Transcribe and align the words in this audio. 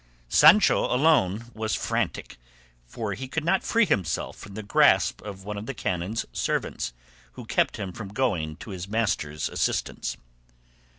Sancho 0.29 0.85
alone 0.91 1.51
was 1.53 1.75
frantic, 1.75 2.37
for 2.87 3.13
he 3.13 3.27
could 3.27 3.45
not 3.45 3.63
free 3.63 3.85
himself 3.85 4.35
from 4.35 4.55
the 4.55 4.63
grasp 4.63 5.21
of 5.21 5.43
one 5.43 5.59
of 5.59 5.67
the 5.67 5.75
canon's 5.75 6.25
servants, 6.33 6.91
who 7.33 7.45
kept 7.45 7.77
him 7.77 7.91
from 7.93 8.07
going 8.07 8.55
to 8.55 8.71
his 8.71 8.87
master's 8.87 9.47
assistance. 9.47 10.17